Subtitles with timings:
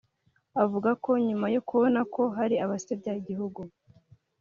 [0.63, 3.59] Avuga ko nyuma yo kubona ko hari abasebya igihugu